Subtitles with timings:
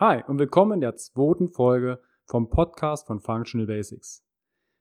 [0.00, 4.24] Hi und willkommen in der zweiten Folge vom Podcast von Functional Basics.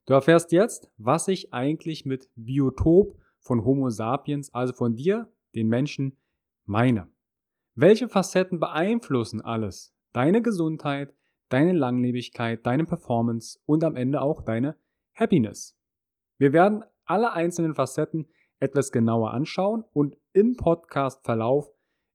[0.06, 5.68] Du erfährst jetzt, was ich eigentlich mit Biotop von Homo sapiens, also von dir, den
[5.68, 6.18] Menschen,
[6.64, 7.10] meine.
[7.76, 9.94] Welche Facetten beeinflussen alles?
[10.14, 11.14] Deine Gesundheit,
[11.50, 14.78] deine Langlebigkeit, deine Performance und am Ende auch deine
[15.16, 15.78] Happiness.
[16.38, 18.30] Wir werden alle einzelnen Facetten
[18.62, 21.70] etwas genauer anschauen und im Podcast-Verlauf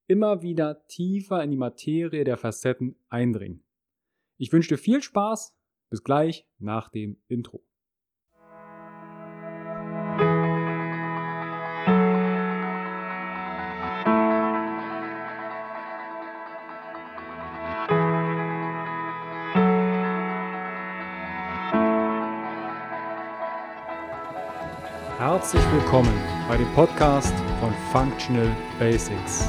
[0.07, 3.63] immer wieder tiefer in die Materie der Facetten eindringen.
[4.37, 5.57] Ich wünsche dir viel Spaß.
[5.91, 7.63] Bis gleich nach dem Intro.
[25.19, 26.13] Herzlich willkommen
[26.49, 29.49] bei dem Podcast von Functional Basics,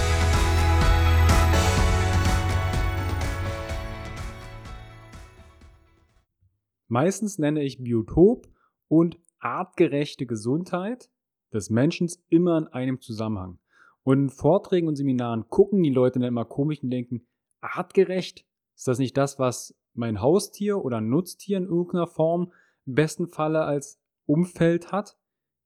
[6.91, 8.49] Meistens nenne ich Biotop
[8.89, 11.09] und artgerechte Gesundheit
[11.53, 13.59] des Menschen immer in einem Zusammenhang.
[14.03, 17.25] Und in Vorträgen und Seminaren gucken die Leute dann immer komisch und denken,
[17.61, 18.45] artgerecht?
[18.75, 22.51] Ist das nicht das, was mein Haustier oder Nutztier in irgendeiner Form
[22.85, 25.17] im besten Falle als Umfeld hat?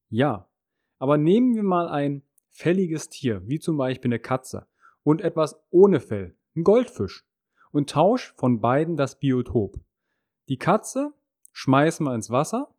[0.09, 0.47] Ja.
[0.99, 4.67] Aber nehmen wir mal ein fälliges Tier, wie zum Beispiel eine Katze,
[5.01, 7.25] und etwas ohne Fell, ein Goldfisch,
[7.71, 9.79] und tausch von beiden das Biotop.
[10.47, 11.13] Die Katze
[11.53, 12.75] schmeißen wir ins Wasser,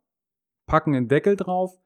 [0.67, 1.81] packen einen Deckel drauf,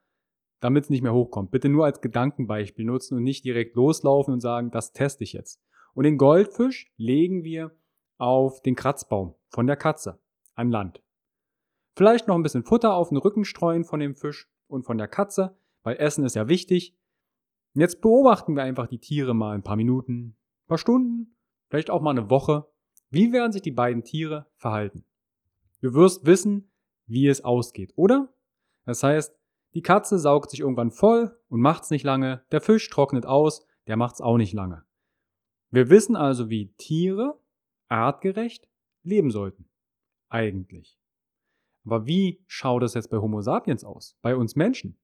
[0.60, 1.50] damit es nicht mehr hochkommt.
[1.50, 5.60] Bitte nur als Gedankenbeispiel nutzen und nicht direkt loslaufen und sagen, das teste ich jetzt.
[5.94, 7.76] Und den Goldfisch legen wir
[8.18, 10.20] auf den Kratzbaum von der Katze
[10.54, 11.02] an Land.
[11.96, 15.08] Vielleicht noch ein bisschen Futter auf den Rücken streuen von dem Fisch und von der
[15.08, 16.96] Katze, weil Essen ist ja wichtig.
[17.74, 21.36] Jetzt beobachten wir einfach die Tiere mal ein paar Minuten, ein paar Stunden,
[21.70, 22.68] vielleicht auch mal eine Woche.
[23.10, 25.06] Wie werden sich die beiden Tiere verhalten?
[25.82, 26.72] Du wirst wissen,
[27.08, 28.34] wie es ausgeht, oder?
[28.86, 29.36] Das heißt,
[29.74, 33.98] die Katze saugt sich irgendwann voll und macht's nicht lange, der Fisch trocknet aus, der
[33.98, 34.84] macht's auch nicht lange.
[35.72, 37.40] Wir wissen also, wie Tiere
[37.88, 38.70] artgerecht
[39.04, 39.70] leben sollten.
[40.30, 40.98] Eigentlich.
[41.86, 44.18] Aber wie schaut es jetzt bei Homo sapiens aus?
[44.22, 44.98] Bei uns Menschen?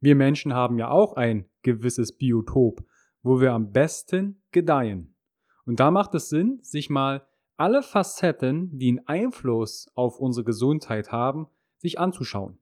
[0.00, 2.84] Wir Menschen haben ja auch ein gewisses Biotop,
[3.22, 5.16] wo wir am besten gedeihen.
[5.64, 7.26] Und da macht es Sinn, sich mal
[7.62, 11.46] alle Facetten, die einen Einfluss auf unsere Gesundheit haben,
[11.78, 12.58] sich anzuschauen.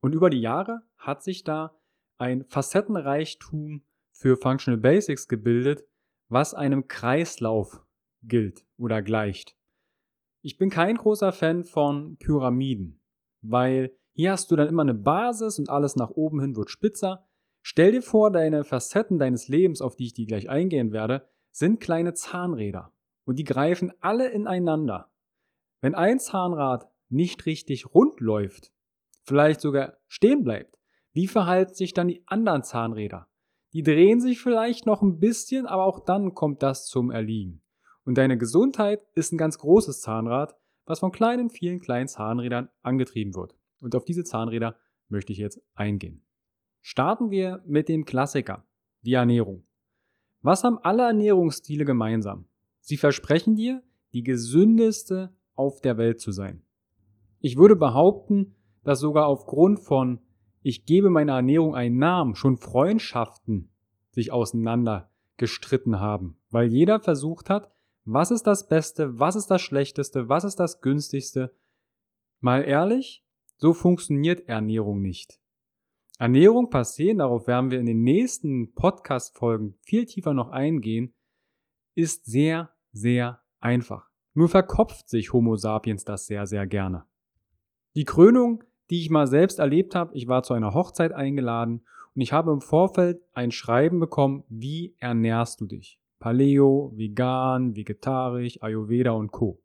[0.00, 1.74] Und über die Jahre hat sich da
[2.16, 3.82] ein Facettenreichtum
[4.12, 5.84] für Functional Basics gebildet,
[6.28, 7.84] was einem Kreislauf
[8.22, 9.56] gilt oder gleicht.
[10.42, 13.00] Ich bin kein großer Fan von Pyramiden,
[13.42, 17.26] weil hier hast du dann immer eine Basis und alles nach oben hin wird spitzer.
[17.62, 21.80] Stell dir vor, deine Facetten deines Lebens, auf die ich die gleich eingehen werde, sind
[21.80, 22.92] kleine Zahnräder
[23.30, 25.08] und die greifen alle ineinander.
[25.80, 28.72] Wenn ein Zahnrad nicht richtig rund läuft,
[29.22, 30.76] vielleicht sogar stehen bleibt,
[31.12, 33.28] wie verhalten sich dann die anderen Zahnräder?
[33.72, 37.62] Die drehen sich vielleicht noch ein bisschen, aber auch dann kommt das zum Erliegen.
[38.04, 43.36] Und deine Gesundheit ist ein ganz großes Zahnrad, was von kleinen, vielen kleinen Zahnrädern angetrieben
[43.36, 43.54] wird.
[43.80, 44.74] Und auf diese Zahnräder
[45.08, 46.24] möchte ich jetzt eingehen.
[46.80, 48.66] Starten wir mit dem Klassiker,
[49.02, 49.68] die Ernährung.
[50.42, 52.49] Was haben alle Ernährungsstile gemeinsam?
[52.90, 53.84] Sie versprechen dir,
[54.14, 56.64] die gesündeste auf der Welt zu sein.
[57.38, 60.18] Ich würde behaupten, dass sogar aufgrund von
[60.62, 63.70] ich gebe meiner Ernährung einen Namen schon Freundschaften
[64.10, 67.70] sich auseinander gestritten haben, weil jeder versucht hat,
[68.06, 71.54] was ist das Beste, was ist das Schlechteste, was ist das Günstigste.
[72.40, 73.24] Mal ehrlich,
[73.56, 75.38] so funktioniert Ernährung nicht.
[76.18, 81.14] Ernährung passieren, darauf werden wir in den nächsten Podcast-Folgen viel tiefer noch eingehen,
[81.94, 84.08] ist sehr, sehr einfach.
[84.34, 87.04] Nur verkopft sich Homo sapiens das sehr, sehr gerne.
[87.94, 91.84] Die Krönung, die ich mal selbst erlebt habe, ich war zu einer Hochzeit eingeladen
[92.14, 96.00] und ich habe im Vorfeld ein Schreiben bekommen, wie ernährst du dich?
[96.18, 99.62] Paleo, vegan, vegetarisch, Ayurveda und Co.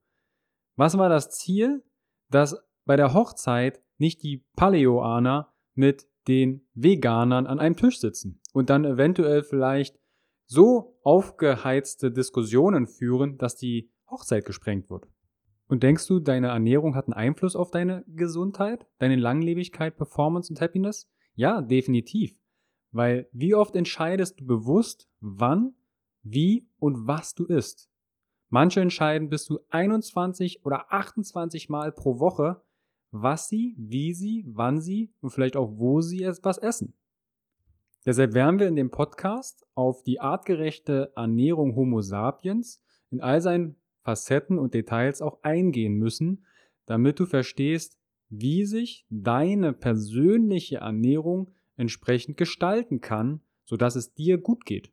[0.75, 1.83] Was war das Ziel?
[2.29, 8.69] Dass bei der Hochzeit nicht die Paleoaner mit den Veganern an einem Tisch sitzen und
[8.69, 9.99] dann eventuell vielleicht
[10.45, 15.07] so aufgeheizte Diskussionen führen, dass die Hochzeit gesprengt wird.
[15.67, 20.61] Und denkst du, deine Ernährung hat einen Einfluss auf deine Gesundheit, deine Langlebigkeit, Performance und
[20.61, 21.09] Happiness?
[21.33, 22.37] Ja, definitiv.
[22.91, 25.73] Weil wie oft entscheidest du bewusst, wann,
[26.21, 27.89] wie und was du isst?
[28.49, 32.61] Manche entscheiden bis zu 21 oder 28 Mal pro Woche,
[33.11, 36.93] was sie, wie sie, wann sie und vielleicht auch wo sie etwas essen.
[38.05, 43.77] Deshalb werden wir in dem Podcast auf die artgerechte Ernährung Homo sapiens in all seinen
[44.03, 46.45] Facetten und Details auch eingehen müssen,
[46.85, 47.99] damit du verstehst,
[48.29, 54.91] wie sich deine persönliche Ernährung entsprechend gestalten kann, sodass es dir gut geht.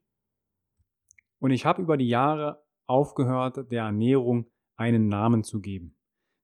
[1.38, 5.96] Und ich habe über die Jahre aufgehört, der Ernährung einen Namen zu geben.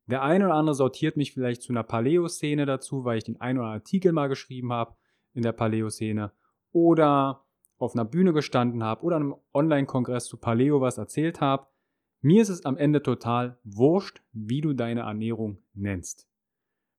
[0.07, 3.59] Der eine oder andere sortiert mich vielleicht zu einer Paleo-Szene dazu, weil ich den einen
[3.59, 4.97] oder anderen Artikel mal geschrieben habe
[5.33, 6.33] in der Paleo-Szene
[6.73, 7.45] oder
[7.79, 11.67] auf einer Bühne gestanden habe oder einem Online-Kongress zu Paleo was erzählt habe.
[12.21, 16.29] Mir ist es am Ende total wurscht, wie du deine Ernährung nennst.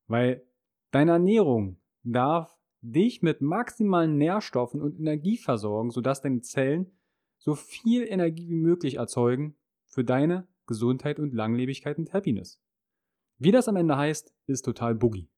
[0.08, 0.46] Weil
[0.92, 6.92] deine Ernährung darf dich mit maximalen Nährstoffen und Energie versorgen, sodass deine Zellen
[7.38, 9.56] so viel Energie wie möglich erzeugen
[9.86, 12.62] für deine Gesundheit und Langlebigkeit und Happiness.
[13.38, 15.30] Wie das am Ende heißt, ist total boogie.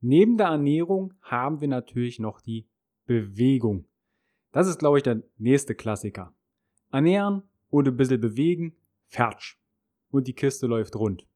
[0.00, 2.69] Neben der Ernährung haben wir natürlich noch die
[3.10, 3.86] Bewegung.
[4.52, 6.32] Das ist, glaube ich, der nächste Klassiker.
[6.92, 8.76] Ernähren und ein bisschen bewegen,
[9.08, 9.58] fertig.
[10.12, 11.26] Und die Kiste läuft rund.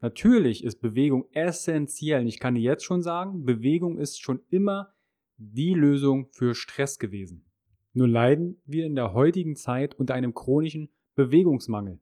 [0.00, 2.26] Natürlich ist Bewegung essentiell.
[2.26, 4.94] Ich kann dir jetzt schon sagen, Bewegung ist schon immer
[5.36, 7.44] die Lösung für Stress gewesen.
[7.92, 12.00] Nur leiden wir in der heutigen Zeit unter einem chronischen Bewegungsmangel.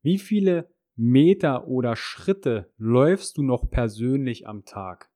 [0.00, 5.10] Wie viele Meter oder Schritte läufst du noch persönlich am Tag?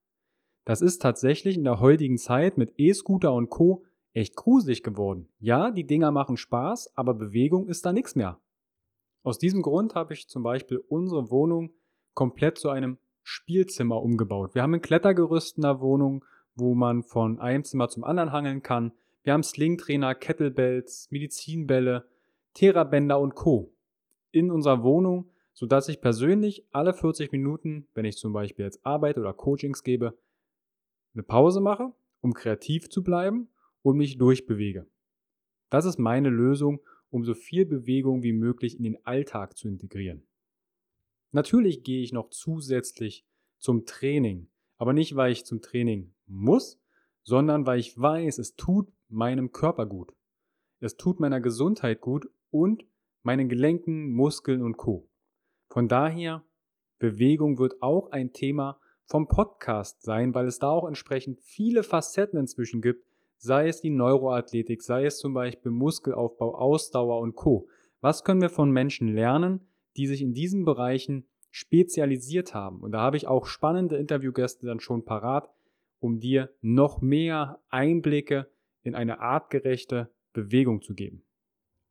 [0.69, 3.87] Das ist tatsächlich in der heutigen Zeit mit E-Scooter und Co.
[4.13, 5.31] echt gruselig geworden.
[5.39, 8.39] Ja, die Dinger machen Spaß, aber Bewegung ist da nichts mehr.
[9.23, 11.73] Aus diesem Grund habe ich zum Beispiel unsere Wohnung
[12.13, 14.55] komplett zu einem Spielzimmer umgebaut.
[14.55, 16.23] Wir haben ein Klettergerüst in der Wohnung,
[16.55, 18.93] wo man von einem Zimmer zum anderen hangeln kann.
[19.23, 22.07] Wir haben Slingtrainer, Kettlebells, Medizinbälle,
[22.53, 23.73] Therabänder und Co.
[24.33, 29.17] in unserer Wohnung, sodass ich persönlich alle 40 Minuten, wenn ich zum Beispiel jetzt Arbeit
[29.17, 30.13] oder Coachings gebe,
[31.15, 33.49] eine Pause mache, um kreativ zu bleiben
[33.83, 34.87] und mich durchbewege.
[35.71, 40.27] Das ist meine Lösung, um so viel Bewegung wie möglich in den Alltag zu integrieren.
[41.33, 43.25] Natürlich gehe ich noch zusätzlich
[43.59, 46.81] zum Training, aber nicht, weil ich zum Training muss,
[47.23, 50.15] sondern weil ich weiß, es tut meinem Körper gut.
[50.81, 52.85] Es tut meiner Gesundheit gut und
[53.23, 55.09] meinen Gelenken, Muskeln und Co.
[55.69, 56.45] Von daher,
[56.99, 62.39] Bewegung wird auch ein Thema vom Podcast sein, weil es da auch entsprechend viele Facetten
[62.39, 63.07] inzwischen gibt,
[63.39, 67.69] sei es die Neuroathletik, sei es zum Beispiel Muskelaufbau, Ausdauer und Co.
[68.01, 69.67] Was können wir von Menschen lernen,
[69.97, 72.81] die sich in diesen Bereichen spezialisiert haben?
[72.81, 75.49] Und da habe ich auch spannende Interviewgäste dann schon parat,
[76.01, 78.51] um dir noch mehr Einblicke
[78.83, 81.25] in eine artgerechte Bewegung zu geben.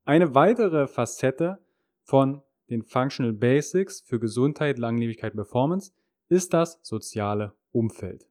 [0.06, 1.58] Eine weitere Facette
[2.04, 5.92] von den Functional Basics für Gesundheit, Langlebigkeit, Performance
[6.29, 8.27] ist das soziale Umfeld.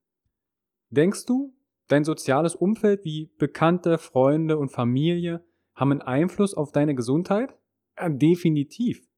[0.90, 1.54] Denkst du,
[1.88, 5.44] dein soziales Umfeld wie Bekannte, Freunde und Familie
[5.74, 7.56] haben einen Einfluss auf deine Gesundheit?
[7.98, 9.08] Ja, definitiv.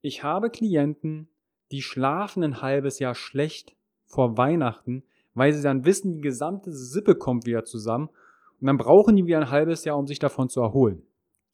[0.00, 1.28] Ich habe Klienten,
[1.70, 7.14] die schlafen ein halbes Jahr schlecht vor Weihnachten, weil sie dann wissen, die gesamte Sippe
[7.14, 8.10] kommt wieder zusammen
[8.60, 11.02] und dann brauchen die wieder ein halbes Jahr, um sich davon zu erholen.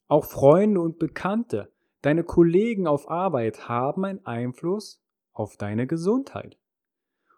[0.07, 1.71] Auch Freunde und Bekannte,
[2.01, 5.01] deine Kollegen auf Arbeit haben einen Einfluss
[5.39, 6.57] auf deine Gesundheit.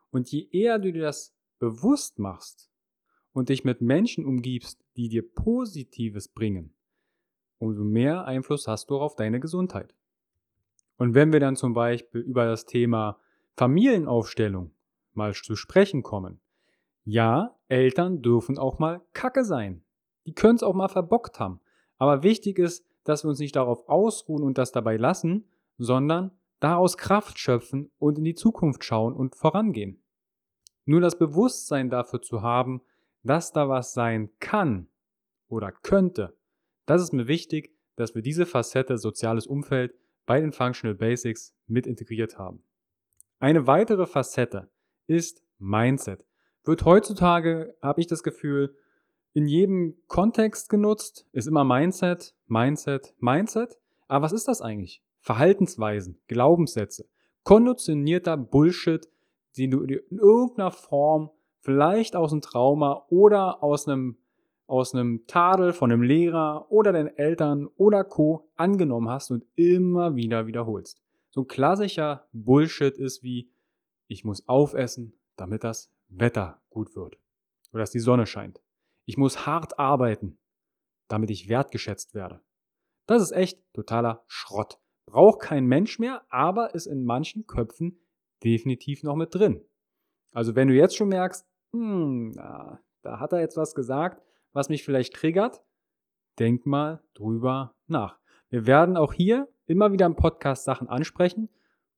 [0.10, 2.70] Und je eher du dir das bewusst machst
[3.32, 6.74] und dich mit Menschen umgibst, die dir Positives bringen,
[7.60, 9.94] umso mehr Einfluss hast du auf deine Gesundheit.
[10.98, 13.20] Und wenn wir dann zum Beispiel über das Thema
[13.56, 14.72] Familienaufstellung
[15.14, 16.42] mal zu sprechen kommen,
[17.04, 19.84] ja, Eltern dürfen auch mal Kacke sein.
[20.26, 21.60] Die können es auch mal verbockt haben.
[21.98, 25.46] Aber wichtig ist, dass wir uns nicht darauf ausruhen und das dabei lassen,
[25.78, 26.32] sondern
[26.62, 30.02] daraus Kraft schöpfen und in die Zukunft schauen und vorangehen.
[30.86, 32.82] Nur das Bewusstsein dafür zu haben,
[33.24, 34.88] dass da was sein kann
[35.50, 36.38] oder könnte,
[36.86, 39.94] das ist mir wichtig, dass wir diese Facette soziales Umfeld
[40.26, 42.64] bei den Functional Basics mit integriert haben.
[43.40, 44.72] Eine weitere Facette
[45.08, 46.26] ist Mindset
[46.64, 48.76] wird heutzutage, habe ich das Gefühl,
[49.34, 53.80] in jedem Kontext genutzt, ist immer Mindset, Mindset, Mindset.
[54.08, 55.02] Aber was ist das eigentlich?
[55.22, 57.08] Verhaltensweisen, Glaubenssätze,
[57.44, 59.08] konditionierter Bullshit,
[59.58, 64.18] den du in irgendeiner Form vielleicht aus einem Trauma oder aus einem,
[64.68, 68.50] aus einem Tadel von einem Lehrer oder den Eltern oder Co.
[68.56, 71.02] angenommen hast und immer wieder wiederholst.
[71.30, 73.52] So ein klassischer Bullshit ist wie,
[74.08, 77.18] ich muss aufessen, damit das Wetter gut wird
[77.72, 78.62] oder dass die Sonne scheint.
[79.06, 80.38] Ich muss hart arbeiten,
[81.08, 82.42] damit ich wertgeschätzt werde.
[83.06, 84.81] Das ist echt totaler Schrott.
[85.12, 88.00] Braucht kein Mensch mehr, aber ist in manchen Köpfen
[88.46, 89.62] definitiv noch mit drin.
[90.32, 94.22] Also wenn du jetzt schon merkst, hm, da hat er jetzt was gesagt,
[94.54, 95.62] was mich vielleicht triggert,
[96.40, 98.20] denk mal drüber nach.
[98.50, 101.50] Wir werden auch hier immer wieder im Podcast Sachen ansprechen,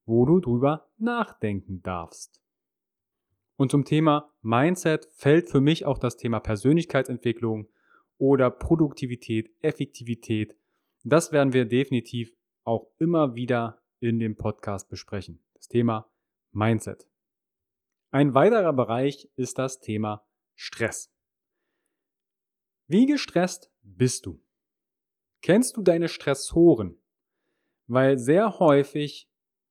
[0.06, 2.42] wo du drüber nachdenken darfst.
[3.58, 7.70] Und zum Thema Mindset fällt für mich auch das Thema Persönlichkeitsentwicklung
[8.18, 10.56] oder Produktivität, Effektivität.
[11.04, 15.44] Das werden wir definitiv auch immer wieder in dem Podcast besprechen.
[15.54, 16.10] Das Thema
[16.52, 17.08] Mindset.
[18.12, 21.12] Ein weiterer Bereich ist das Thema Stress.
[22.88, 24.42] Wie gestresst bist du?
[25.42, 26.98] Kennst du deine Stressoren?
[27.88, 29.30] Weil sehr häufig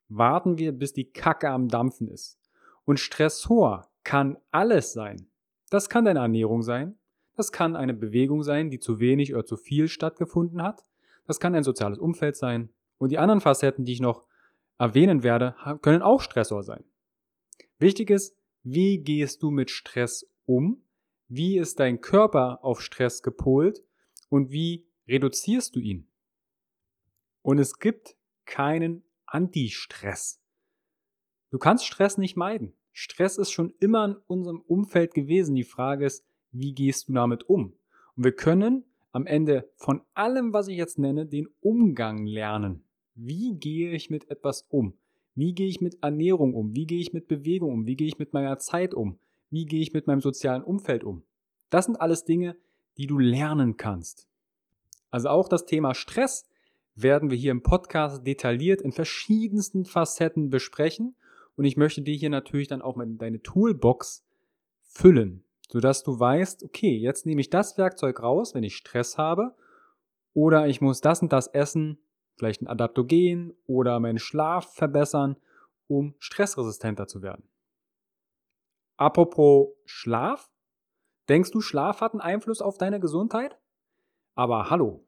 [0.09, 2.39] warten wir, bis die Kacke am Dampfen ist.
[2.85, 5.31] Und Stressor kann alles sein.
[5.71, 6.99] Das kann deine Ernährung sein.
[7.37, 10.83] Das kann eine Bewegung sein, die zu wenig oder zu viel stattgefunden hat.
[11.27, 12.71] Das kann ein soziales Umfeld sein.
[13.03, 14.23] Und die anderen Facetten, die ich noch
[14.79, 16.85] erwähnen werde, können auch Stressor sein.
[17.81, 20.85] Wichtig ist, wie gehst du mit Stress um?
[21.27, 23.83] Wie ist dein Körper auf Stress gepolt?
[24.29, 26.07] Und wie reduzierst du ihn?
[27.43, 30.41] Und es gibt keinen Anti-Stress.
[31.51, 32.73] Du kannst Stress nicht meiden.
[32.93, 35.57] Stress ist schon immer in unserem Umfeld gewesen.
[35.57, 37.75] Die Frage ist, wie gehst du damit um?
[38.15, 42.85] Und wir können am Ende von allem, was ich jetzt nenne, den Umgang lernen.
[43.15, 44.95] Wie gehe ich mit etwas um?
[45.35, 46.75] Wie gehe ich mit Ernährung um?
[46.75, 47.87] Wie gehe ich mit Bewegung um?
[47.87, 49.19] Wie gehe ich mit meiner Zeit um?
[49.51, 51.23] Wie gehe ich mit meinem sozialen Umfeld um?
[51.71, 52.57] Das sind alles Dinge,
[52.97, 54.27] die du lernen kannst.
[55.11, 56.49] Also auch das Thema Stress
[56.95, 61.15] werden wir hier im Podcast detailliert in verschiedensten Facetten besprechen
[61.57, 64.25] und ich möchte dir hier natürlich dann auch deine Toolbox
[64.83, 69.55] füllen, sodass du weißt, okay, jetzt nehme ich das Werkzeug raus, wenn ich Stress habe,
[70.35, 71.99] oder ich muss das und das essen,
[72.37, 75.37] vielleicht ein Adaptogen oder meinen Schlaf verbessern,
[75.87, 77.49] um stressresistenter zu werden.
[78.97, 80.51] Apropos Schlaf,
[81.29, 83.59] denkst du, Schlaf hat einen Einfluss auf deine Gesundheit?
[84.35, 85.07] Aber hallo,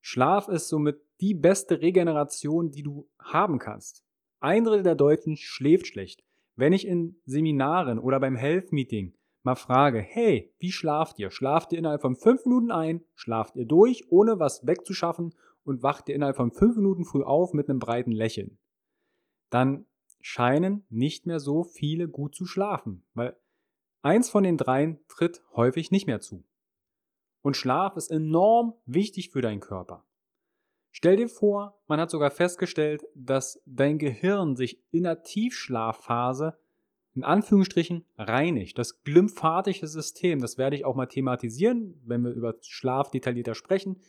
[0.00, 4.04] Schlaf ist somit die beste Regeneration, die du haben kannst.
[4.40, 6.22] Ein Drittel der Deutschen schläft schlecht.
[6.56, 11.30] Wenn ich in Seminaren oder beim Health Meeting mal frage, hey, wie schlaft ihr?
[11.30, 13.04] Schlaft ihr innerhalb von fünf Minuten ein?
[13.14, 15.34] Schlaft ihr durch, ohne was wegzuschaffen
[15.66, 18.58] und wacht ihr innerhalb von fünf Minuten früh auf mit einem breiten Lächeln?
[19.50, 19.86] Dann
[20.20, 23.36] scheinen nicht mehr so viele gut zu schlafen, weil
[24.02, 26.44] eins von den dreien tritt häufig nicht mehr zu.
[27.42, 30.04] Und Schlaf ist enorm wichtig für deinen Körper.
[30.90, 36.58] Stell dir vor, man hat sogar festgestellt, dass dein Gehirn sich in der Tiefschlafphase
[37.14, 38.78] in Anführungsstrichen reinigt.
[38.78, 44.00] Das glymphatische System, das werde ich auch mal thematisieren, wenn wir über Schlaf detaillierter sprechen.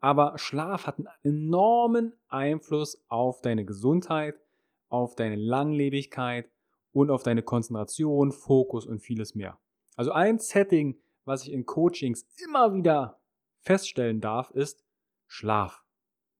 [0.00, 4.40] Aber Schlaf hat einen enormen Einfluss auf deine Gesundheit,
[4.88, 6.50] auf deine Langlebigkeit
[6.92, 9.58] und auf deine Konzentration, Fokus und vieles mehr.
[9.96, 13.20] Also ein Setting, was ich in Coachings immer wieder
[13.60, 14.84] feststellen darf, ist
[15.26, 15.84] Schlaf.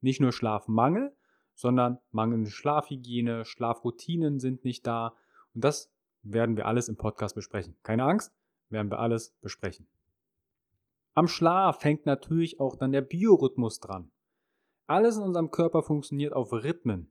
[0.00, 1.14] Nicht nur Schlafmangel,
[1.54, 5.14] sondern mangelnde Schlafhygiene, Schlafroutinen sind nicht da.
[5.54, 7.76] Und das werden wir alles im Podcast besprechen.
[7.82, 8.32] Keine Angst,
[8.70, 9.86] werden wir alles besprechen.
[11.14, 14.10] Am Schlaf hängt natürlich auch dann der Biorhythmus dran.
[14.86, 17.10] Alles in unserem Körper funktioniert auf Rhythmen.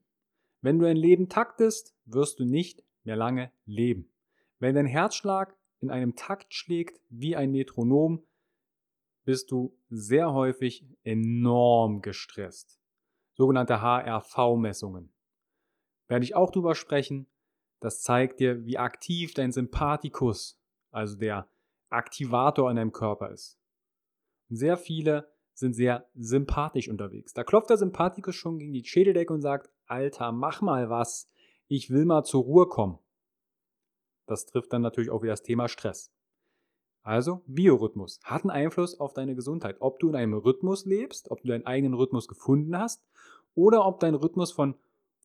[0.61, 4.11] Wenn du ein Leben taktest, wirst du nicht mehr lange leben.
[4.59, 8.25] Wenn dein Herzschlag in einem Takt schlägt wie ein Metronom,
[9.23, 12.79] bist du sehr häufig enorm gestresst
[13.39, 15.13] sogenannte HRV-Messungen.
[16.09, 17.27] Werde ich auch drüber sprechen.
[17.79, 21.49] Das zeigt dir, wie aktiv dein Sympathikus, also der
[21.89, 23.57] Aktivator in deinem Körper ist.
[24.49, 27.33] Sehr viele sind sehr sympathisch unterwegs.
[27.33, 31.29] Da klopft der Sympathikus schon gegen die Schädeldecke und sagt, Alter, mach mal was.
[31.67, 32.99] Ich will mal zur Ruhe kommen.
[34.25, 36.11] Das trifft dann natürlich auch wieder das Thema Stress.
[37.01, 39.77] Also Biorhythmus hat einen Einfluss auf deine Gesundheit.
[39.79, 43.03] Ob du in einem Rhythmus lebst, ob du deinen eigenen Rhythmus gefunden hast
[43.55, 44.75] oder ob dein Rhythmus von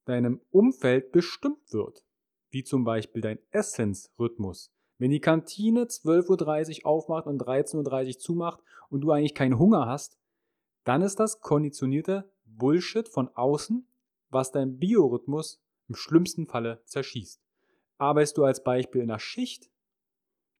[0.04, 2.04] deinem Umfeld bestimmt wird.
[2.50, 4.72] Wie zum Beispiel dein Essensrhythmus.
[4.98, 8.60] Wenn die Kantine 12.30 Uhr aufmacht und 13.30 Uhr zumacht
[8.90, 10.18] und du eigentlich keinen Hunger hast,
[10.84, 13.86] dann ist das konditionierte Bullshit von außen,
[14.30, 17.40] was dein Biorhythmus im schlimmsten Falle zerschießt.
[17.98, 19.70] Arbeitest du als Beispiel in der Schicht,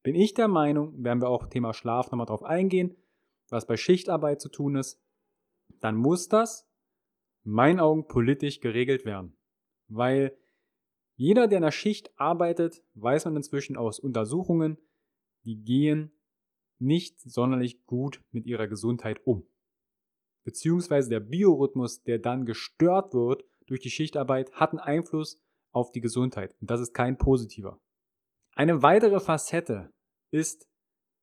[0.03, 2.95] bin ich der Meinung, werden wir auch Thema Schlaf nochmal drauf eingehen,
[3.49, 4.99] was bei Schichtarbeit zu tun ist,
[5.79, 6.67] dann muss das
[7.43, 9.37] in meinen Augen politisch geregelt werden.
[9.87, 10.35] weil
[11.15, 14.77] jeder, der in der Schicht arbeitet, weiß man inzwischen aus Untersuchungen,
[15.45, 16.11] die gehen
[16.77, 19.47] nicht sonderlich gut mit ihrer Gesundheit um.
[20.43, 25.41] Beziehungsweise der Biorhythmus, der dann gestört wird durch die Schichtarbeit, hat einen Einfluss
[25.71, 26.55] auf die Gesundheit.
[26.61, 27.79] Und das ist kein positiver.
[28.53, 29.91] Eine weitere Facette
[30.31, 30.67] ist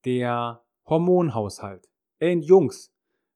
[0.05, 1.89] der Hormonhaushalt.
[2.19, 2.93] Ey, Jungs,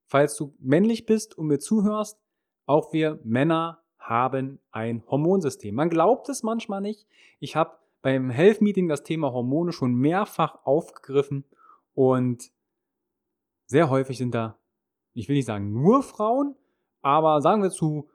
[0.07, 2.19] falls du männlich bist und mir zuhörst,
[2.67, 5.75] auch wir Männer haben ein Hormonsystem.
[5.75, 7.07] Man glaubt es manchmal nicht.
[7.41, 11.45] Ich habe beim Health Meeting das Thema Hormone schon mehrfach aufgegriffen
[11.95, 12.53] und
[13.67, 14.59] sehr häufig sind da,
[15.13, 16.55] ich will nicht sagen nur Frauen,
[17.03, 18.09] aber sagen wir zu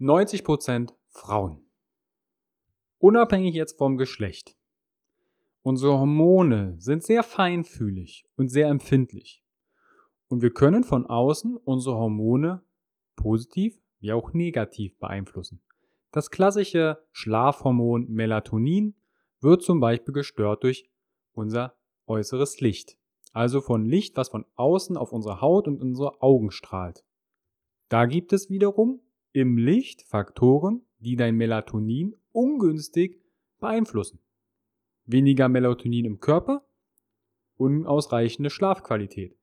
[0.00, 1.64] 90% Frauen.
[2.98, 4.56] Unabhängig jetzt vom Geschlecht.
[5.62, 9.44] Unsere Hormone sind sehr feinfühlig und sehr empfindlich.
[10.28, 12.62] Und wir können von außen unsere Hormone
[13.14, 15.60] positiv wie auch negativ beeinflussen.
[16.12, 18.94] Das klassische Schlafhormon Melatonin
[19.40, 20.88] wird zum Beispiel gestört durch
[21.32, 21.76] unser
[22.06, 22.96] äußeres Licht.
[23.32, 27.04] Also von Licht, was von außen auf unsere Haut und unsere Augen strahlt.
[27.88, 29.00] Da gibt es wiederum
[29.32, 33.20] im Licht Faktoren, die dein Melatonin ungünstig
[33.58, 34.20] beeinflussen.
[35.04, 36.66] Weniger Melatonin im Körper,
[37.56, 39.35] unausreichende Schlafqualität.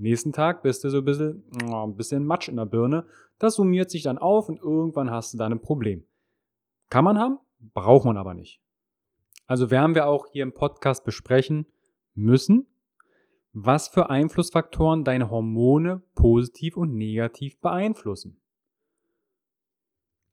[0.00, 3.04] Nächsten Tag bist du so ein bisschen, oh, ein bisschen Matsch in der Birne.
[3.38, 6.04] Das summiert sich dann auf und irgendwann hast du dann ein Problem.
[6.88, 7.38] Kann man haben,
[7.74, 8.60] braucht man aber nicht.
[9.48, 11.66] Also werden wir auch hier im Podcast besprechen
[12.14, 12.68] müssen,
[13.52, 18.40] was für Einflussfaktoren deine Hormone positiv und negativ beeinflussen.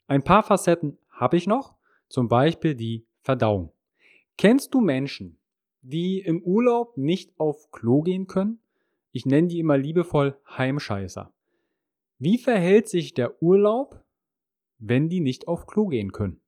[0.08, 1.76] Ein paar Facetten habe ich noch,
[2.08, 3.72] zum Beispiel die Verdauung.
[4.38, 5.40] Kennst du Menschen,
[5.82, 8.60] die im Urlaub nicht auf Klo gehen können?
[9.16, 11.34] Ich nenne die immer liebevoll Heimscheißer.
[12.20, 14.04] Wie verhält sich der Urlaub,
[14.78, 16.42] wenn die nicht auf Klo gehen können?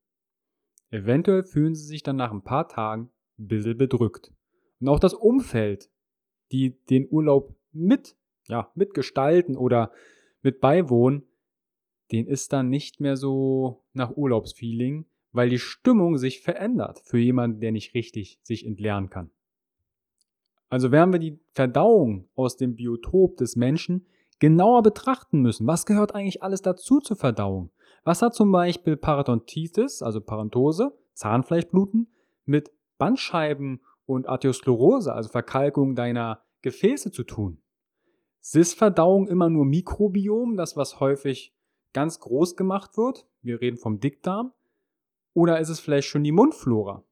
[0.90, 3.10] Eventuell fühlen sie sich dann nach ein paar Tagen
[3.40, 4.34] ein bisschen bedrückt.
[4.82, 5.90] Und auch das Umfeld,
[6.51, 8.18] die den Urlaub mit,
[8.50, 9.94] ja, mitgestalten oder
[10.42, 11.24] mit beiwohnen,
[12.12, 17.62] den ist dann nicht mehr so nach Urlaubsfeeling, weil die Stimmung sich verändert für jemanden,
[17.62, 19.32] der nicht richtig sich entlernen kann.
[20.70, 24.06] Also werden wir die Verdauung aus dem Biotop des Menschen
[24.40, 25.66] genauer betrachten müssen.
[25.68, 27.72] Was gehört eigentlich alles dazu zur Verdauung?
[28.03, 32.08] Was hat zum Beispiel Parodontitis, also Parodose, Zahnfleischbluten,
[32.46, 37.62] mit Bandscheiben und Arteriosklerose, also Verkalkung deiner Gefäße zu tun?
[38.53, 41.53] Ist Verdauung immer nur Mikrobiom, das was häufig
[41.94, 43.27] ganz groß gemacht wird?
[43.42, 44.53] Wir reden vom Dickdarm.
[45.34, 47.03] Oder ist es vielleicht schon die Mundflora?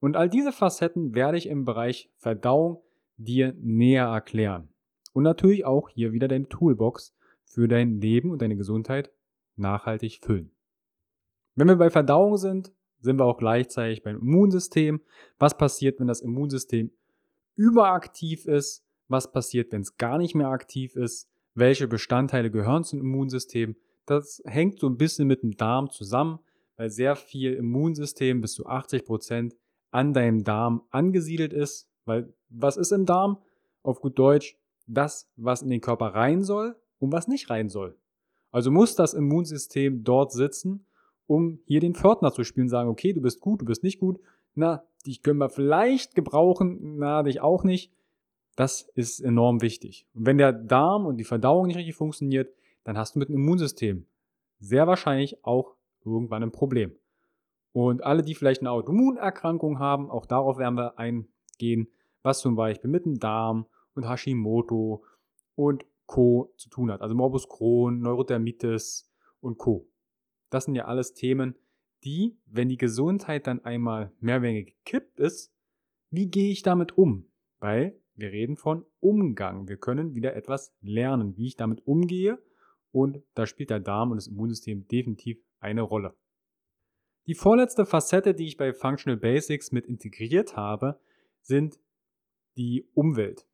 [0.00, 2.82] Und all diese Facetten werde ich im Bereich Verdauung
[3.24, 4.68] dir näher erklären.
[5.12, 9.10] Und natürlich auch hier wieder deine Toolbox für dein Leben und deine Gesundheit
[9.56, 10.52] nachhaltig füllen.
[11.54, 15.00] Wenn wir bei Verdauung sind, sind wir auch gleichzeitig beim Immunsystem.
[15.38, 16.90] Was passiert, wenn das Immunsystem
[17.56, 18.84] überaktiv ist?
[19.08, 21.28] Was passiert, wenn es gar nicht mehr aktiv ist?
[21.54, 23.76] Welche Bestandteile gehören zum Immunsystem?
[24.06, 26.38] Das hängt so ein bisschen mit dem Darm zusammen,
[26.76, 29.56] weil sehr viel Immunsystem, bis zu 80 Prozent,
[29.90, 31.89] an deinem Darm angesiedelt ist.
[32.04, 33.38] Weil was ist im Darm?
[33.82, 37.96] Auf gut Deutsch, das, was in den Körper rein soll und was nicht rein soll.
[38.50, 40.86] Also muss das Immunsystem dort sitzen,
[41.26, 44.20] um hier den Pförtner zu spielen, sagen, okay, du bist gut, du bist nicht gut,
[44.54, 47.92] na, dich können wir vielleicht gebrauchen, na, dich auch nicht.
[48.56, 50.06] Das ist enorm wichtig.
[50.12, 52.52] Und wenn der Darm und die Verdauung nicht richtig funktioniert,
[52.84, 54.06] dann hast du mit dem Immunsystem
[54.58, 56.92] sehr wahrscheinlich auch irgendwann ein Problem.
[57.72, 60.98] Und alle, die vielleicht eine Autoimmunerkrankung haben, auch darauf werden wir
[61.60, 61.88] eingehen,
[62.22, 65.04] was zum Beispiel mit dem Darm und Hashimoto
[65.54, 66.52] und Co.
[66.56, 67.02] zu tun hat.
[67.02, 69.88] Also Morbus Crohn, Neurodermitis und Co.
[70.50, 71.54] Das sind ja alles Themen,
[72.02, 75.52] die, wenn die Gesundheit dann einmal mehr oder gekippt ist,
[76.10, 77.30] wie gehe ich damit um?
[77.60, 79.68] Weil wir reden von Umgang.
[79.68, 82.42] Wir können wieder etwas lernen, wie ich damit umgehe.
[82.90, 86.16] Und da spielt der Darm und das Immunsystem definitiv eine Rolle.
[87.26, 90.98] Die vorletzte Facette, die ich bei Functional Basics mit integriert habe,
[91.42, 91.78] sind
[92.56, 93.46] die Umwelt.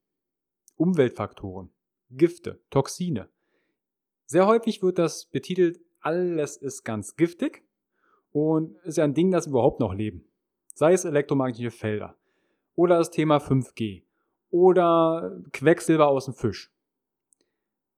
[0.76, 1.70] Umweltfaktoren,
[2.10, 3.28] Gifte, Toxine.
[4.26, 7.64] Sehr häufig wird das betitelt, alles ist ganz giftig
[8.32, 10.24] und ist ja ein Ding, das überhaupt noch leben.
[10.74, 12.16] Sei es elektromagnetische Felder
[12.74, 14.02] oder das Thema 5G
[14.50, 16.72] oder Quecksilber aus dem Fisch.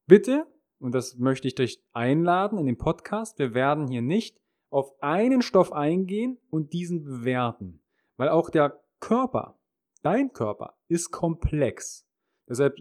[0.06, 0.46] Bitte,
[0.78, 5.42] und das möchte ich dich einladen in den Podcast, wir werden hier nicht auf einen
[5.42, 7.80] Stoff eingehen und diesen bewerten,
[8.16, 9.57] weil auch der Körper
[10.08, 12.08] Dein Körper ist komplex.
[12.48, 12.78] Deshalb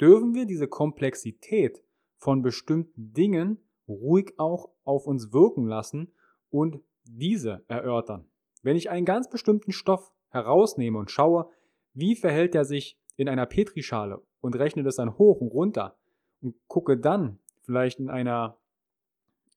[0.00, 1.84] dürfen wir diese Komplexität
[2.16, 6.14] von bestimmten Dingen ruhig auch auf uns wirken lassen
[6.48, 8.26] und diese erörtern.
[8.62, 11.50] Wenn ich einen ganz bestimmten Stoff herausnehme und schaue,
[11.92, 15.98] wie verhält er sich in einer Petrischale und rechne das dann hoch und runter
[16.40, 18.56] und gucke dann vielleicht in einer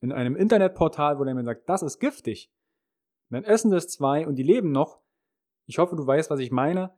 [0.02, 2.52] in einem Internetportal, wo der mir sagt, das ist giftig,
[3.30, 5.00] dann essen das zwei und die leben noch.
[5.66, 6.94] Ich hoffe, du weißt, was ich meine.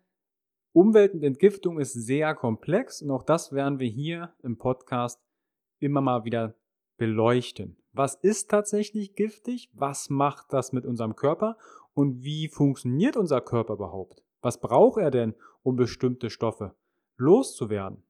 [0.73, 5.19] Umwelt und Entgiftung ist sehr komplex und auch das werden wir hier im Podcast
[5.79, 6.55] immer mal wieder
[6.97, 7.77] beleuchten.
[7.93, 9.69] Was ist tatsächlich giftig?
[9.73, 11.57] Was macht das mit unserem Körper?
[11.93, 14.23] Und wie funktioniert unser Körper überhaupt?
[14.41, 16.75] Was braucht er denn, um bestimmte Stoffe
[17.15, 18.03] loszuwerden?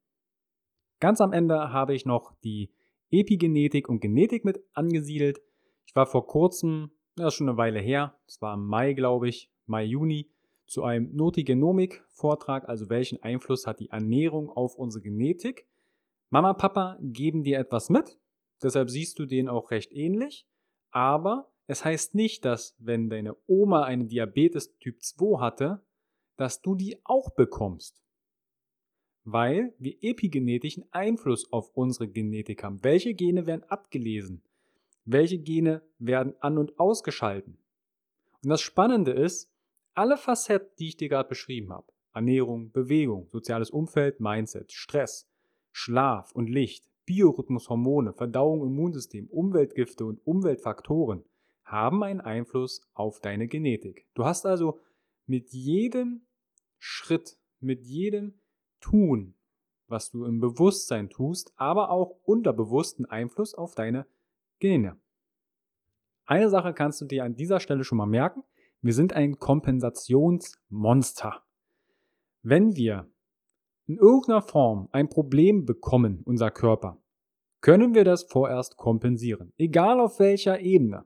[0.99, 2.71] Ganz am Ende habe ich noch die
[3.11, 5.39] Epigenetik und Genetik mit angesiedelt.
[5.85, 9.29] Ich war vor kurzem, das ist schon eine Weile her, es war im Mai, glaube
[9.29, 10.29] ich, Mai, Juni,
[10.67, 15.65] zu einem Notigenomik-Vortrag, also welchen Einfluss hat die Ernährung auf unsere Genetik.
[16.29, 18.19] Mama, Papa geben dir etwas mit,
[18.61, 20.45] deshalb siehst du den auch recht ähnlich,
[20.91, 25.81] aber es heißt nicht, dass wenn deine Oma eine Diabetes Typ 2 hatte,
[26.37, 28.01] dass du die auch bekommst.
[29.23, 32.83] Weil wir epigenetischen Einfluss auf unsere Genetik haben.
[32.83, 34.41] Welche Gene werden abgelesen?
[35.03, 37.57] Welche Gene werden an- und ausgeschalten?
[38.43, 39.51] Und das Spannende ist,
[39.97, 45.27] alle Facetten, die ich dir gerade beschrieben habe, Ernährung, Bewegung, soziales Umfeld, Mindset, Stress,
[45.71, 51.23] Schlaf und Licht, Biorhythmus, Hormone, Verdauung, Immunsystem, Umweltgifte und Umweltfaktoren
[51.63, 54.07] haben einen Einfluss auf deine Genetik.
[54.13, 54.79] Du hast also
[55.25, 56.21] mit jedem
[56.77, 58.35] Schritt, mit jedem
[58.79, 59.33] Tun,
[59.87, 64.05] was du im Bewusstsein tust, aber auch unterbewussten Einfluss auf deine
[64.59, 64.97] Gene.
[66.25, 68.43] Eine Sache kannst du dir an dieser Stelle schon mal merken.
[68.87, 71.43] Wir sind ein Kompensationsmonster.
[72.41, 73.11] Wenn wir
[73.85, 76.97] in irgendeiner Form ein Problem bekommen, unser Körper,
[77.59, 79.51] können wir das vorerst kompensieren.
[79.57, 81.03] Egal auf welcher Ebene.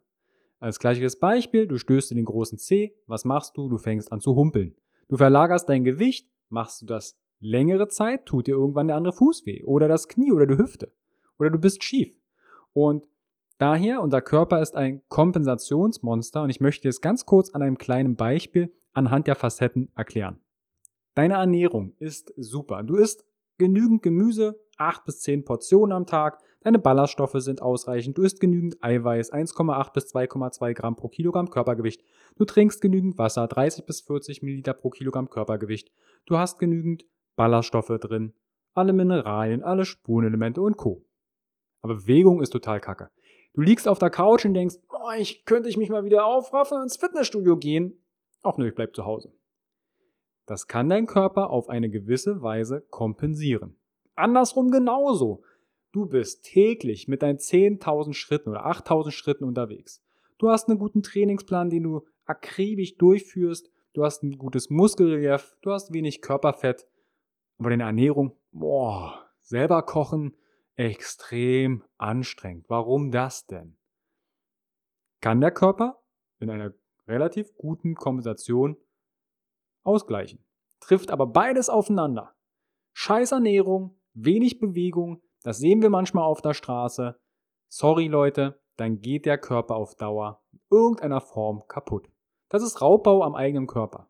[0.59, 3.67] Als gleiches Beispiel, du stößt in den großen C, was machst du?
[3.67, 4.75] Du fängst an zu humpeln.
[5.07, 9.47] Du verlagerst dein Gewicht, machst du das längere Zeit, tut dir irgendwann der andere Fuß
[9.47, 10.93] weh oder das Knie oder die Hüfte
[11.39, 12.15] oder du bist schief.
[12.73, 13.07] Und
[13.61, 18.15] daher, unser Körper ist ein Kompensationsmonster und ich möchte es ganz kurz an einem kleinen
[18.15, 20.39] Beispiel anhand der Facetten erklären.
[21.13, 22.83] Deine Ernährung ist super.
[22.83, 23.25] Du isst
[23.57, 28.83] genügend Gemüse, 8 bis 10 Portionen am Tag, deine Ballaststoffe sind ausreichend, du isst genügend
[28.83, 32.03] Eiweiß, 1,8 bis 2,2 Gramm pro Kilogramm Körpergewicht,
[32.37, 35.91] du trinkst genügend Wasser, 30 bis 40 Milliliter pro Kilogramm Körpergewicht,
[36.25, 38.33] du hast genügend Ballaststoffe drin,
[38.73, 41.05] alle Mineralien, alle Spurenelemente und Co.
[41.81, 43.09] Aber Bewegung ist total kacke.
[43.53, 46.77] Du liegst auf der Couch und denkst, oh, ich könnte ich mich mal wieder aufraffen
[46.77, 48.01] und ins Fitnessstudio gehen.
[48.43, 49.33] Ach nö, ich bleib zu Hause.
[50.45, 53.77] Das kann dein Körper auf eine gewisse Weise kompensieren.
[54.15, 55.43] Andersrum genauso.
[55.91, 60.01] Du bist täglich mit deinen 10.000 Schritten oder 8.000 Schritten unterwegs.
[60.37, 63.69] Du hast einen guten Trainingsplan, den du akribisch durchführst.
[63.93, 65.57] Du hast ein gutes Muskelrelief.
[65.61, 66.87] Du hast wenig Körperfett.
[67.57, 70.35] Aber deine Ernährung, boah, selber kochen,
[70.81, 72.65] extrem anstrengend.
[72.67, 73.77] Warum das denn?
[75.21, 76.01] Kann der Körper
[76.39, 76.73] in einer
[77.07, 78.77] relativ guten Kompensation
[79.83, 80.43] ausgleichen.
[80.79, 82.35] Trifft aber beides aufeinander.
[82.93, 87.19] Scheiß Ernährung, wenig Bewegung, das sehen wir manchmal auf der Straße.
[87.67, 92.09] Sorry Leute, dann geht der Körper auf Dauer in irgendeiner Form kaputt.
[92.49, 94.09] Das ist Raubbau am eigenen Körper.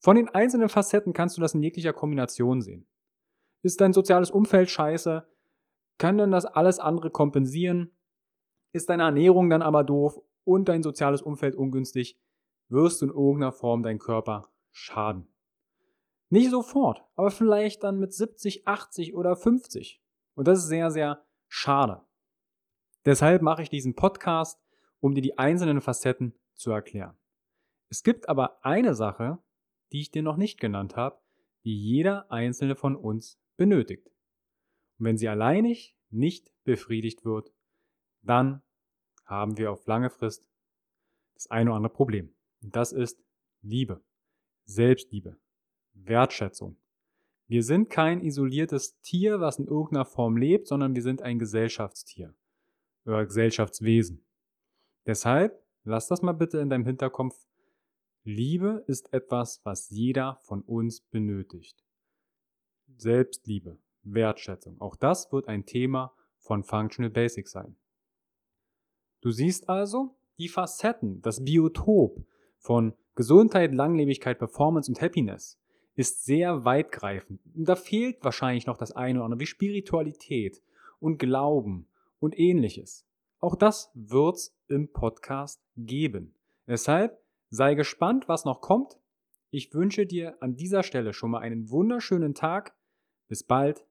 [0.00, 2.88] Von den einzelnen Facetten kannst du das in jeglicher Kombination sehen.
[3.62, 5.28] Ist dein soziales Umfeld scheiße?
[5.98, 7.92] Kann dann das alles andere kompensieren?
[8.72, 12.20] Ist deine Ernährung dann aber doof und dein soziales Umfeld ungünstig?
[12.68, 15.26] Wirst du in irgendeiner Form deinen Körper schaden.
[16.30, 20.02] Nicht sofort, aber vielleicht dann mit 70, 80 oder 50.
[20.34, 22.02] Und das ist sehr, sehr schade.
[23.04, 24.60] Deshalb mache ich diesen Podcast,
[25.00, 27.16] um dir die einzelnen Facetten zu erklären.
[27.88, 29.38] Es gibt aber eine Sache,
[29.92, 31.18] die ich dir noch nicht genannt habe,
[31.64, 34.10] die jeder einzelne von uns benötigt.
[34.98, 37.52] Und wenn sie alleinig nicht befriedigt wird,
[38.22, 38.62] dann
[39.24, 40.46] haben wir auf lange Frist
[41.34, 42.34] das eine oder andere Problem.
[42.62, 43.22] Und das ist
[43.62, 44.02] Liebe.
[44.64, 45.38] Selbstliebe,
[45.94, 46.76] Wertschätzung.
[47.46, 52.34] Wir sind kein isoliertes Tier, was in irgendeiner Form lebt, sondern wir sind ein Gesellschaftstier
[53.06, 54.26] oder Gesellschaftswesen.
[55.06, 57.46] Deshalb lass das mal bitte in deinem Hinterkopf.
[58.24, 61.82] Liebe ist etwas, was jeder von uns benötigt.
[62.98, 64.80] Selbstliebe, Wertschätzung.
[64.80, 67.76] Auch das wird ein Thema von Functional Basics sein.
[69.20, 72.24] Du siehst also die Facetten, das Biotop
[72.58, 75.58] von Gesundheit, Langlebigkeit, Performance und Happiness
[75.98, 77.40] ist sehr weitgreifend.
[77.44, 80.62] Da fehlt wahrscheinlich noch das eine oder andere wie Spiritualität
[81.00, 81.88] und Glauben
[82.20, 83.04] und ähnliches.
[83.40, 86.36] Auch das wird's im Podcast geben.
[86.68, 88.96] Deshalb sei gespannt, was noch kommt.
[89.50, 92.76] Ich wünsche dir an dieser Stelle schon mal einen wunderschönen Tag.
[93.26, 93.84] Bis bald,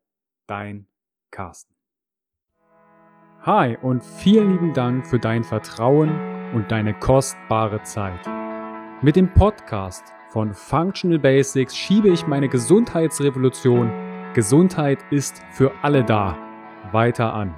[0.48, 0.88] dein
[1.32, 1.74] Carsten.
[3.44, 6.10] Hi und vielen lieben Dank für dein Vertrauen
[6.54, 8.20] und deine kostbare Zeit.
[9.02, 13.92] Mit dem Podcast von Functional Basics schiebe ich meine Gesundheitsrevolution
[14.34, 16.38] Gesundheit ist für alle da
[16.92, 17.56] weiter an.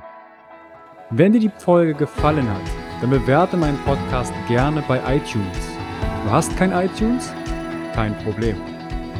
[1.09, 2.61] Wenn dir die Folge gefallen hat,
[3.01, 5.57] dann bewerte meinen Podcast gerne bei iTunes.
[6.23, 7.33] Du hast kein iTunes?
[7.93, 8.78] Kein Problem.